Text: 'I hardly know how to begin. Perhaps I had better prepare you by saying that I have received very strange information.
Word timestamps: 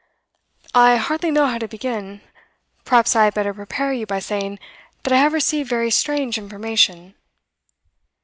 'I 0.73 0.95
hardly 0.95 1.29
know 1.29 1.45
how 1.45 1.59
to 1.59 1.67
begin. 1.67 2.21
Perhaps 2.85 3.15
I 3.15 3.25
had 3.25 3.35
better 3.35 3.53
prepare 3.53 3.93
you 3.93 4.07
by 4.07 4.17
saying 4.19 4.57
that 5.03 5.13
I 5.13 5.17
have 5.19 5.31
received 5.31 5.69
very 5.69 5.91
strange 5.91 6.39
information. 6.39 7.13